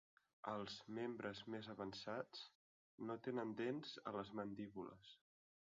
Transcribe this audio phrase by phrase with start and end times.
[0.51, 2.43] Els membres més avançats
[3.09, 5.17] no tenen dents a les mandíbules.